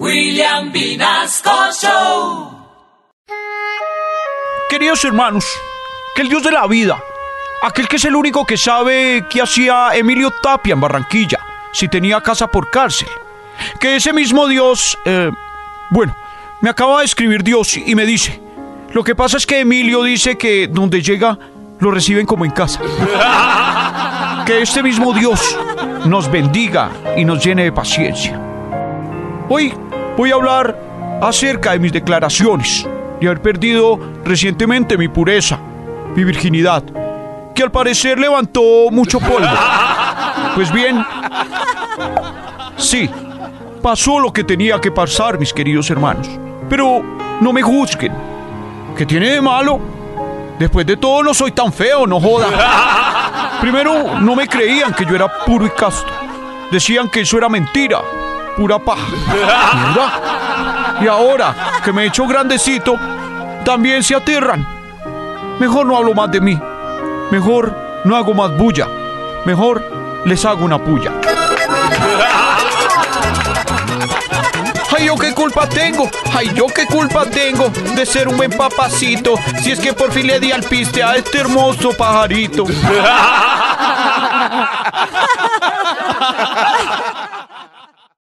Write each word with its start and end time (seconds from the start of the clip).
William 0.00 0.72
Vinasco 0.72 1.70
Show. 1.80 2.50
Queridos 4.68 5.04
hermanos, 5.04 5.44
que 6.16 6.22
el 6.22 6.28
Dios 6.28 6.42
de 6.42 6.50
la 6.50 6.66
vida, 6.66 7.00
aquel 7.62 7.86
que 7.86 7.96
es 7.96 8.04
el 8.04 8.16
único 8.16 8.44
que 8.44 8.56
sabe 8.56 9.24
qué 9.30 9.40
hacía 9.40 9.94
Emilio 9.94 10.32
Tapia 10.42 10.72
en 10.72 10.80
Barranquilla, 10.80 11.38
si 11.72 11.86
tenía 11.86 12.20
casa 12.20 12.48
por 12.48 12.72
cárcel, 12.72 13.06
que 13.78 13.94
ese 13.94 14.12
mismo 14.12 14.48
Dios, 14.48 14.98
eh, 15.04 15.30
bueno, 15.90 16.16
me 16.60 16.70
acaba 16.70 16.98
de 16.98 17.04
escribir 17.04 17.44
Dios 17.44 17.76
y 17.76 17.94
me 17.94 18.04
dice, 18.04 18.40
lo 18.92 19.04
que 19.04 19.14
pasa 19.14 19.36
es 19.36 19.46
que 19.46 19.60
Emilio 19.60 20.02
dice 20.02 20.36
que 20.36 20.66
donde 20.66 21.02
llega 21.02 21.38
lo 21.78 21.92
reciben 21.92 22.26
como 22.26 22.44
en 22.44 22.50
casa. 22.50 22.80
Que 24.44 24.60
este 24.60 24.82
mismo 24.82 25.14
Dios 25.14 25.58
nos 26.04 26.30
bendiga 26.30 26.90
y 27.16 27.24
nos 27.24 27.42
llene 27.42 27.64
de 27.64 27.72
paciencia. 27.72 28.53
Hoy 29.48 29.74
voy 30.16 30.30
a 30.30 30.36
hablar 30.36 30.74
acerca 31.20 31.72
de 31.72 31.78
mis 31.78 31.92
declaraciones, 31.92 32.88
de 33.20 33.26
haber 33.26 33.42
perdido 33.42 33.98
recientemente 34.24 34.96
mi 34.96 35.08
pureza, 35.08 35.58
mi 36.16 36.24
virginidad, 36.24 36.82
que 37.54 37.62
al 37.62 37.70
parecer 37.70 38.18
levantó 38.18 38.62
mucho 38.90 39.20
polvo. 39.20 39.46
Pues 40.54 40.72
bien, 40.72 41.04
sí, 42.78 43.10
pasó 43.82 44.18
lo 44.18 44.32
que 44.32 44.44
tenía 44.44 44.80
que 44.80 44.90
pasar, 44.90 45.38
mis 45.38 45.52
queridos 45.52 45.90
hermanos. 45.90 46.26
Pero 46.70 47.02
no 47.40 47.52
me 47.52 47.60
juzguen. 47.60 48.12
¿Qué 48.96 49.04
tiene 49.04 49.28
de 49.28 49.40
malo? 49.42 49.78
Después 50.58 50.86
de 50.86 50.96
todo 50.96 51.22
no 51.22 51.34
soy 51.34 51.52
tan 51.52 51.70
feo, 51.70 52.06
no 52.06 52.18
joda. 52.18 53.58
Primero, 53.60 54.20
no 54.20 54.34
me 54.34 54.48
creían 54.48 54.94
que 54.94 55.04
yo 55.04 55.14
era 55.14 55.28
puro 55.44 55.66
y 55.66 55.70
casto. 55.70 56.10
Decían 56.70 57.10
que 57.10 57.20
eso 57.20 57.36
era 57.36 57.48
mentira, 57.48 58.00
pura 58.56 58.78
paja. 58.78 59.06
Y 61.00 61.06
ahora 61.06 61.54
que 61.84 61.92
me 61.92 62.04
he 62.04 62.06
hecho 62.06 62.26
grandecito, 62.26 62.96
también 63.64 64.02
se 64.02 64.14
aterran. 64.14 64.66
Mejor 65.58 65.86
no 65.86 65.96
hablo 65.96 66.14
más 66.14 66.30
de 66.30 66.40
mí. 66.40 66.58
Mejor 67.30 67.74
no 68.04 68.16
hago 68.16 68.34
más 68.34 68.56
bulla. 68.56 68.88
Mejor 69.44 69.82
les 70.24 70.44
hago 70.44 70.64
una 70.64 70.78
puya. 70.78 71.12
Ay, 74.96 75.06
yo 75.06 75.16
qué 75.16 75.34
culpa 75.34 75.68
tengo. 75.68 76.08
Ay, 76.32 76.52
yo 76.54 76.66
qué 76.66 76.86
culpa 76.86 77.24
tengo 77.26 77.68
de 77.96 78.06
ser 78.06 78.28
un 78.28 78.36
buen 78.36 78.50
papacito. 78.50 79.34
Si 79.60 79.72
es 79.72 79.80
que 79.80 79.92
por 79.92 80.12
fin 80.12 80.26
le 80.26 80.38
di 80.38 80.52
al 80.52 80.62
piste 80.62 81.02
a 81.02 81.16
este 81.16 81.38
hermoso 81.38 81.90
pajarito. 81.96 82.64